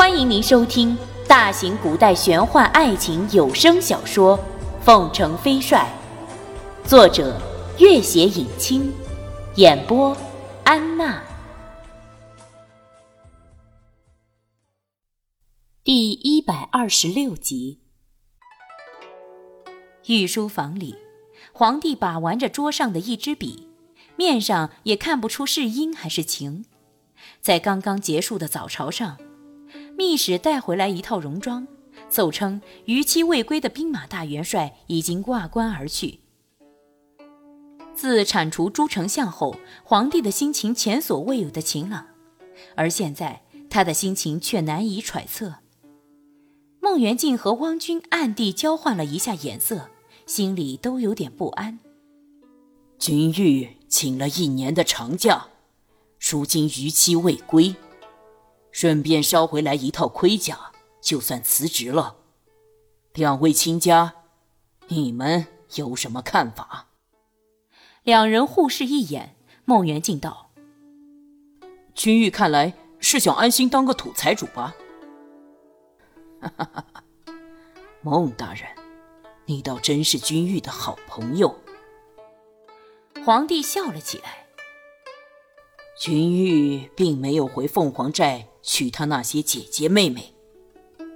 [0.00, 0.96] 欢迎您收听
[1.28, 4.38] 大型古代玄幻爱情有声小说
[4.82, 5.86] 《凤城飞帅》，
[6.88, 7.38] 作者：
[7.78, 8.90] 月写影清，
[9.56, 10.16] 演播：
[10.64, 11.22] 安娜。
[15.84, 17.80] 第一百二十六集。
[20.06, 20.96] 御书房里，
[21.52, 23.68] 皇帝把玩着桌上的一支笔，
[24.16, 26.64] 面上也看不出是阴还是晴。
[27.42, 29.18] 在刚刚结束的早朝上。
[30.00, 31.68] 密使带回来一套戎装，
[32.08, 36.20] 奏称逾期未归的兵马大元帅已经挂冠而去。
[37.94, 39.54] 自铲除朱丞相后，
[39.84, 42.06] 皇帝的心情前所未有的晴朗，
[42.74, 45.56] 而现在他的心情却难以揣测。
[46.80, 49.90] 孟元敬和汪军暗地交换了一下眼色，
[50.24, 51.78] 心里都有点不安。
[52.98, 55.48] 君玉请了一年的长假，
[56.30, 57.74] 如今逾期未归。
[58.72, 62.16] 顺便捎回来一套盔甲，就算辞职了。
[63.14, 64.14] 两位亲家，
[64.88, 66.88] 你们有什么看法？
[68.02, 69.36] 两人互视一眼。
[69.66, 70.50] 孟元敬道
[71.94, 74.74] ：“君玉看来是想安心当个土财主吧？”
[76.40, 77.04] 哈哈哈哈
[78.00, 78.66] 孟大人，
[79.44, 81.54] 你倒真是君玉的好朋友。
[83.24, 84.46] 皇帝笑了起来。
[85.96, 88.48] 君玉并没有回凤凰寨。
[88.62, 90.34] 娶他那些姐姐妹妹，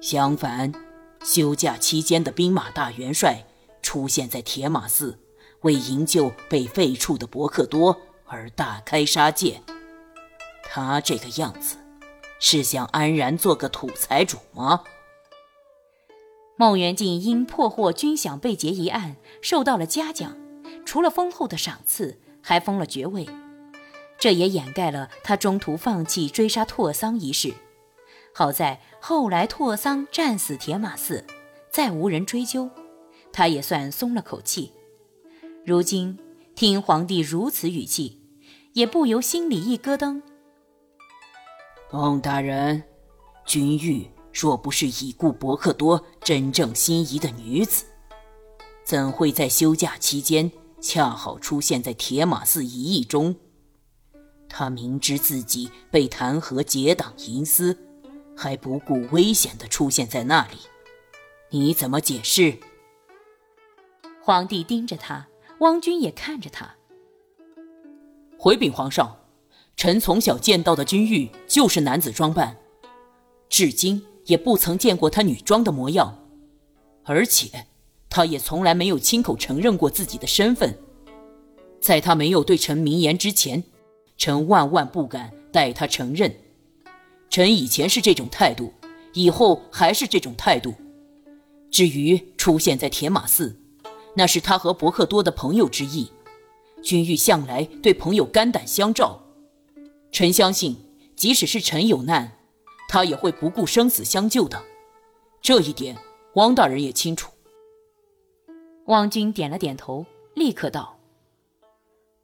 [0.00, 0.72] 相反，
[1.22, 3.44] 休假期间的兵马大元帅
[3.82, 5.18] 出现在铁马寺，
[5.62, 9.62] 为营救被废黜的伯克多而大开杀戒。
[10.62, 11.76] 他这个样子，
[12.40, 14.82] 是想安然做个土财主吗？
[16.56, 20.36] 孟元敬因破获军饷被劫一案受到了嘉奖，
[20.84, 23.26] 除了丰厚的赏赐，还封了爵位。
[24.18, 27.54] 这也掩盖了他中途放弃追杀拓桑一事。
[28.34, 31.24] 好在后来拓桑战死铁马寺，
[31.70, 32.68] 再无人追究，
[33.32, 34.72] 他也算松了口气。
[35.64, 36.18] 如今
[36.54, 38.20] 听皇帝如此语气，
[38.72, 40.22] 也不由心里一咯噔。
[41.90, 42.82] 孟大人，
[43.44, 47.84] 君玉若不是已故伯克多真正心仪的女子，
[48.84, 53.34] 怎会在休假期间恰好出现在铁马寺一役中？
[54.48, 57.76] 他明知自己被弹劾结党营私，
[58.36, 60.56] 还不顾危险的出现在那里，
[61.50, 62.58] 你怎么解释？
[64.22, 65.28] 皇帝盯着他，
[65.60, 66.74] 汪军也看着他。
[68.38, 69.18] 回禀皇上，
[69.76, 72.56] 臣从小见到的君玉就是男子装扮，
[73.48, 76.18] 至今也不曾见过他女装的模样，
[77.04, 77.66] 而且
[78.08, 80.78] 他也从来没有亲口承认过自己的身份，
[81.80, 83.62] 在他没有对臣明言之前。
[84.18, 86.34] 臣万万不敢代他承认，
[87.30, 88.72] 臣以前是这种态度，
[89.14, 90.74] 以后还是这种态度。
[91.70, 93.56] 至于出现在铁马寺，
[94.14, 96.10] 那是他和伯克多的朋友之意。
[96.82, 99.20] 君玉向来对朋友肝胆相照，
[100.10, 100.76] 臣相信，
[101.14, 102.38] 即使是臣有难，
[102.88, 104.62] 他也会不顾生死相救的。
[105.40, 105.96] 这一点，
[106.34, 107.30] 汪大人也清楚。
[108.86, 110.98] 汪军点了点头，立刻道：“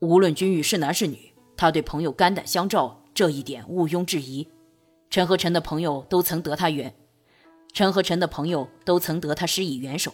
[0.00, 1.31] 无论君玉是男是女。”
[1.62, 4.48] 他对朋友肝胆相照，这一点毋庸置疑。
[5.10, 6.92] 陈和臣的朋友都曾得他援，
[7.72, 10.12] 陈和臣的朋友都曾得他施以援手。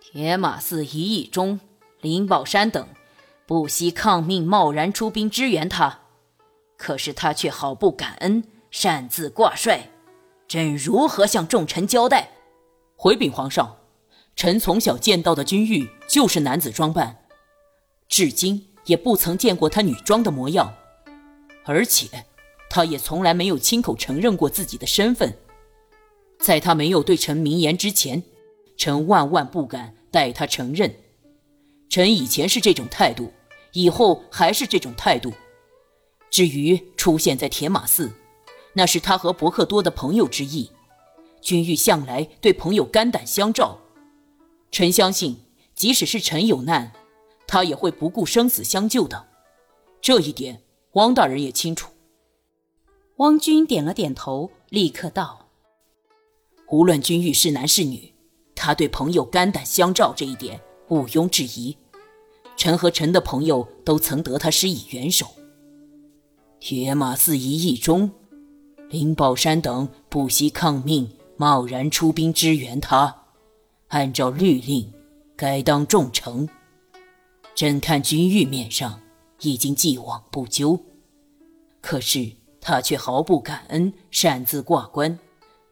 [0.00, 1.58] 铁马寺一役中，
[2.00, 2.86] 林宝山等
[3.44, 6.02] 不惜抗命，贸然出兵支援他，
[6.76, 9.90] 可是他却毫不感恩，擅自挂帅。
[10.46, 12.30] 朕如何向众臣交代？
[12.94, 13.78] 回禀皇上，
[14.36, 17.24] 臣从小见到的君玉就是男子装扮，
[18.06, 18.68] 至今。
[18.84, 20.74] 也不曾见过她女装的模样，
[21.64, 22.08] 而且，
[22.68, 25.36] 她也从来没有亲口承认过自己的身份。
[26.38, 28.22] 在她没有对臣明言之前，
[28.76, 30.94] 臣万万不敢代她承认。
[31.88, 33.32] 臣以前是这种态度，
[33.72, 35.32] 以后还是这种态度。
[36.30, 38.10] 至于出现在铁马寺，
[38.72, 40.70] 那是他和伯克多的朋友之意。
[41.42, 43.78] 君玉向来对朋友肝胆相照，
[44.70, 45.40] 臣相信，
[45.74, 46.92] 即使是臣有难。
[47.52, 49.26] 他也会不顾生死相救的，
[50.00, 50.62] 这一点
[50.92, 51.92] 汪大人也清楚。
[53.16, 55.48] 汪军点了点头，立刻道
[56.72, 58.14] ：“无论君玉是男是女，
[58.54, 60.58] 他对朋友肝胆相照这一点
[60.88, 61.76] 毋庸置疑。
[62.56, 65.26] 臣和臣的朋友都曾得他施以援手。
[66.58, 68.10] 铁马寺一役中，
[68.88, 71.06] 林宝山等不惜抗命，
[71.36, 73.14] 贸然出兵支援他，
[73.88, 74.90] 按照律令，
[75.36, 76.48] 该当重惩。”
[77.54, 79.00] 朕看君玉面上
[79.40, 80.80] 已经既往不咎，
[81.80, 85.18] 可是他却毫不感恩，擅自挂冠，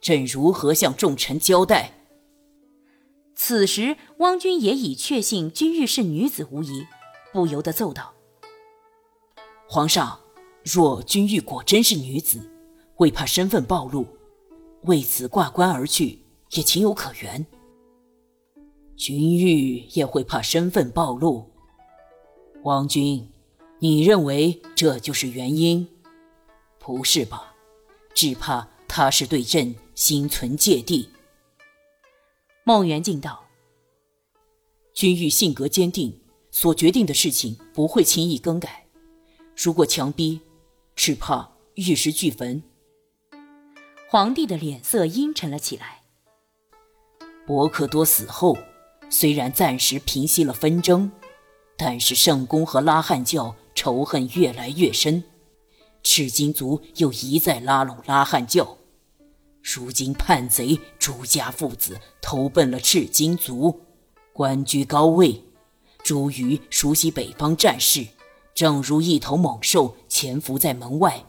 [0.00, 1.94] 朕如何向众臣交代？
[3.34, 6.86] 此时，汪君也已确信君玉是女子无疑，
[7.32, 8.12] 不由得奏道
[9.66, 10.20] ：“皇上，
[10.62, 12.50] 若君玉果真是女子，
[12.98, 14.06] 为怕身份暴露，
[14.82, 16.18] 为此挂冠而去，
[16.50, 17.46] 也情有可原。
[18.94, 21.49] 君玉也会怕身份暴露，
[22.62, 23.26] 王君，
[23.78, 25.88] 你认为这就是原因？
[26.78, 27.54] 不是吧？
[28.14, 31.08] 只怕他是对朕心存芥蒂。”
[32.64, 33.46] 孟元敬道
[34.92, 36.20] ：“君玉性格坚定，
[36.50, 38.86] 所决定的事情不会轻易更改。
[39.56, 40.40] 如果强逼，
[40.94, 42.62] 只怕玉石俱焚。”
[44.10, 46.02] 皇帝的脸色阴沉了起来。
[47.46, 48.58] 伯克多死后，
[49.08, 51.10] 虽然暂时平息了纷争，
[51.82, 55.24] 但是圣公和拉汉教仇恨越来越深，
[56.02, 58.76] 赤金族又一再拉拢拉汉教。
[59.62, 63.80] 如今叛贼朱家父子投奔了赤金族，
[64.34, 65.42] 官居高位。
[66.04, 68.06] 朱瑜熟悉北方战事，
[68.54, 71.24] 正如一头猛兽潜伏在门外，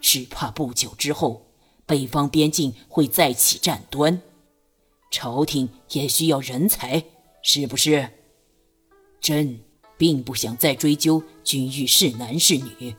[0.00, 1.46] 只怕不久之后，
[1.86, 4.20] 北方边境会再起战端。
[5.10, 7.04] 朝廷也需要人才，
[7.42, 8.10] 是不是？
[9.22, 9.60] 朕
[9.98, 12.96] 并不想再追究君玉是男是女，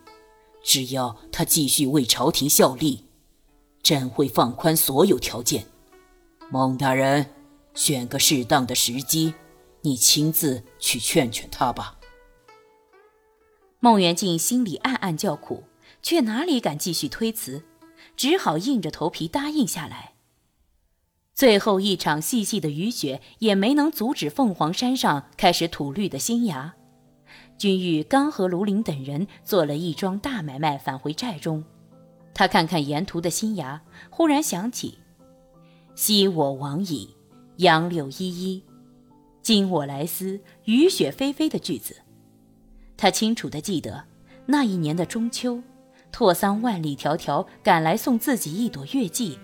[0.61, 3.05] 只要他继续为朝廷效力。
[3.81, 5.65] 朕会放宽所有条件，
[6.51, 7.33] 孟大人，
[7.73, 9.33] 选个适当的时机，
[9.81, 11.97] 你亲自去劝劝他吧。
[13.79, 15.63] 孟元敬心里暗暗叫苦，
[16.03, 17.63] 却哪里敢继续推辞，
[18.17, 20.15] 只好硬着头皮答应下来。
[21.33, 26.75] 最后一场细细的雨雪也没能阻止凤凰山上开始吐绿的新芽。
[27.59, 31.61] 君玉刚和卢林等人做了一桩大买卖，返回寨中。
[32.33, 34.97] 他看看沿途的新芽，忽然想起
[35.93, 37.13] “昔我往矣，
[37.57, 38.63] 杨柳依依；
[39.41, 41.97] 今我来思，雨雪霏霏”的句子。
[42.95, 44.05] 他清楚地记得，
[44.45, 45.61] 那一年的中秋，
[46.13, 49.37] 拓桑万里迢迢赶来送自己一朵月季，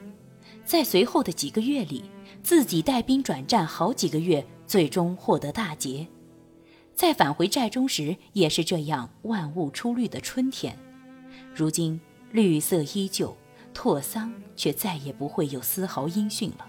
[0.64, 2.06] 在随后的几个月里，
[2.42, 6.08] 自己带兵转战好几个月，最终获得大捷。
[6.96, 10.78] 在返回寨中时，也是这样，万物初绿的春天。
[11.54, 12.00] 如今。
[12.32, 13.38] 绿色依旧，
[13.74, 16.68] 拓桑却再也不会有丝毫音讯了。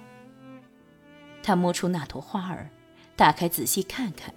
[1.42, 2.70] 他摸出那朵花儿，
[3.16, 4.32] 打开仔细看看，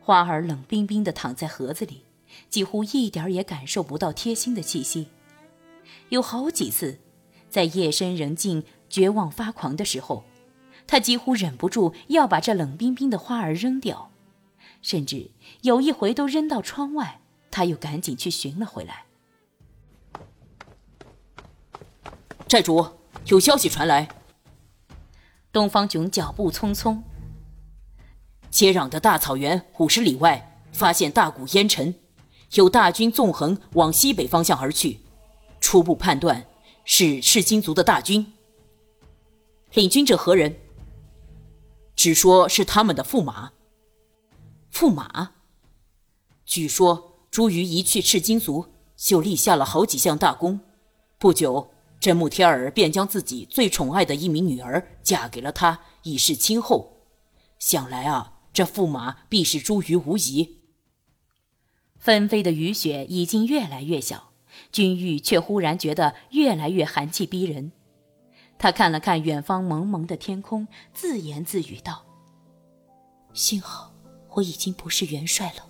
[0.00, 2.02] 花儿冷冰冰地躺在盒子里，
[2.50, 5.06] 几乎一点也感受不到贴心的气息。
[6.08, 6.98] 有好几次，
[7.48, 10.24] 在夜深人静、绝望发狂的时候，
[10.88, 14.10] 他几乎忍不住要把这冷冰冰的花儿扔掉，
[14.84, 15.30] 甚至
[15.62, 19.06] 有一回都扔到窗外，他又赶紧去寻了回来。
[22.46, 22.86] 寨主，
[23.28, 24.06] 有消息传来。
[25.50, 27.00] 东方炯脚步匆匆，
[28.50, 31.94] 接壤的大草原五十里外发现大股烟尘，
[32.52, 35.00] 有大军纵横往西北方向而去，
[35.62, 36.44] 初步判断
[36.84, 38.34] 是赤金族的大军。
[39.72, 40.54] 领军者何人？
[41.96, 43.52] 只说是他们的驸马。
[44.74, 45.30] 驸马？
[46.44, 48.66] 据说朱瑜一去赤金族，
[48.96, 50.58] 就立下了好几项大功，
[51.16, 51.70] 不久。
[52.00, 57.06] 真木天儿便将自己最宠爱的一名女儿嫁给了他，以示亲厚。
[57.58, 60.58] 想来啊，这驸马必是朱瑜无疑。
[61.96, 64.32] 纷飞的雨雪已经越来越小，
[64.72, 67.70] 君玉却忽然觉得越来越寒气逼人。
[68.58, 72.04] 他看了看远方蒙蒙的天空，自言自语道
[73.32, 73.93] ：“幸好
[74.34, 75.68] 我已经不是元帅了。”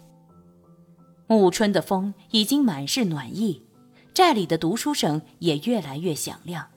[1.26, 3.62] 暮春的风已经满是暖意。
[4.12, 6.70] 寨里的读书声也越来越响亮，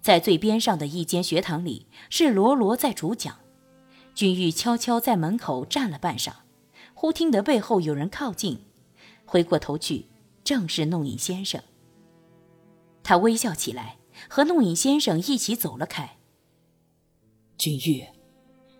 [0.00, 3.36] 在最边上的一间学堂里，是罗罗在主讲。
[4.14, 6.32] 君玉悄悄在门口站了半晌，
[6.94, 8.64] 忽听得背后有人靠近，
[9.26, 10.06] 回过头去，
[10.42, 11.62] 正是弄影先生。
[13.02, 13.98] 他微笑起来，
[14.30, 16.16] 和弄影先生一起走了开。
[17.58, 18.06] 君玉，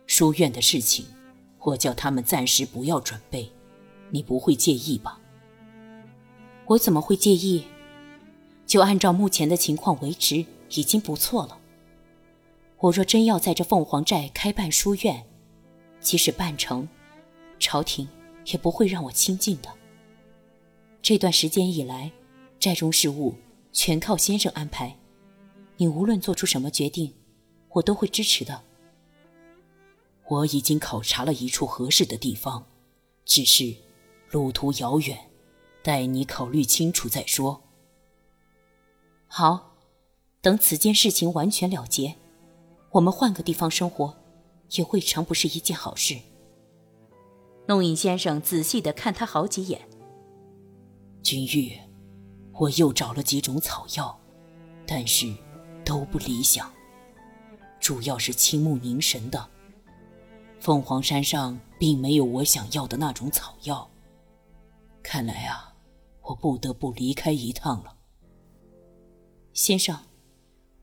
[0.07, 1.05] 书院的事情，
[1.61, 3.51] 我叫他们暂时不要准备，
[4.11, 5.21] 你不会介意吧？
[6.67, 7.65] 我怎么会介意？
[8.67, 11.59] 就按照目前的情况维持，已经不错了。
[12.79, 15.27] 我若真要在这凤凰寨开办书院，
[16.01, 16.89] 即使办成，
[17.59, 18.09] 朝廷
[18.47, 19.69] 也不会让我亲近的。
[21.03, 22.11] 这段时间以来，
[22.59, 23.35] 寨中事务
[23.73, 24.97] 全靠先生安排，
[25.77, 27.13] 你无论做出什么决定，
[27.71, 28.63] 我都会支持的。
[30.31, 32.65] 我已经考察了一处合适的地方，
[33.25, 33.75] 只是
[34.31, 35.29] 路途遥远，
[35.83, 37.61] 待你考虑清楚再说。
[39.27, 39.75] 好，
[40.41, 42.15] 等此件事情完全了结，
[42.93, 44.17] 我们换个地方生活，
[44.71, 46.17] 也未尝不是一件好事。
[47.67, 49.81] 弄影先生仔细的看他好几眼。
[51.25, 51.77] 君玉，
[52.53, 54.17] 我又找了几种草药，
[54.87, 55.27] 但是
[55.85, 56.73] 都不理想。
[57.81, 59.49] 主要是青木凝神的。
[60.61, 63.89] 凤凰山上并没有我想要的那种草药。
[65.03, 65.75] 看来啊，
[66.21, 67.97] 我不得不离开一趟了。
[69.55, 69.99] 先生，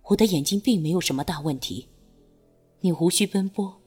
[0.02, 1.88] 我的眼睛并没有什么大问题，
[2.82, 3.80] 你无需奔波。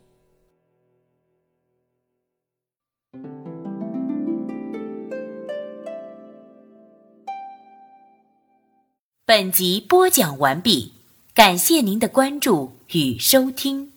[9.26, 10.92] 本集播讲完毕，
[11.35, 13.89] 感谢您的关注与收听。